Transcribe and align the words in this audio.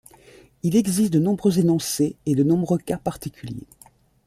Il 0.63 0.75
existe 0.75 1.13
de 1.13 1.19
nombreux 1.19 1.59
énoncés, 1.59 2.15
et 2.25 2.33
de 2.33 2.41
nombreux 2.41 2.79
cas 2.79 2.97
particuliers. 2.97 3.67